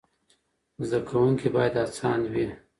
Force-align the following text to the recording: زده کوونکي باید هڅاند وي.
زده 0.87 0.99
کوونکي 1.09 1.47
باید 1.55 1.73
هڅاند 1.81 2.23
وي. 2.33 2.47